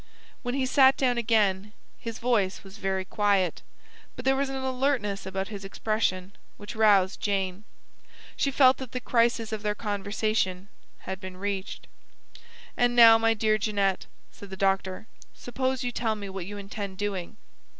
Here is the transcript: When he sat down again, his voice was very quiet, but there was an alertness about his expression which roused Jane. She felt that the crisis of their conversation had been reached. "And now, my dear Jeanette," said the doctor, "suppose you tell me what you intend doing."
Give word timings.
When 0.41 0.55
he 0.55 0.65
sat 0.65 0.97
down 0.97 1.19
again, 1.19 1.73
his 1.99 2.17
voice 2.17 2.63
was 2.63 2.79
very 2.79 3.05
quiet, 3.05 3.61
but 4.15 4.25
there 4.25 4.35
was 4.35 4.49
an 4.49 4.55
alertness 4.55 5.27
about 5.27 5.49
his 5.49 5.63
expression 5.63 6.31
which 6.57 6.75
roused 6.75 7.21
Jane. 7.21 7.65
She 8.35 8.49
felt 8.49 8.77
that 8.77 8.93
the 8.93 8.99
crisis 8.99 9.51
of 9.51 9.61
their 9.61 9.75
conversation 9.75 10.69
had 11.01 11.19
been 11.21 11.37
reached. 11.37 11.85
"And 12.75 12.95
now, 12.95 13.19
my 13.19 13.35
dear 13.35 13.59
Jeanette," 13.59 14.07
said 14.31 14.49
the 14.49 14.57
doctor, 14.57 15.05
"suppose 15.35 15.83
you 15.83 15.91
tell 15.91 16.15
me 16.15 16.29
what 16.29 16.47
you 16.47 16.57
intend 16.57 16.97
doing." 16.97 17.37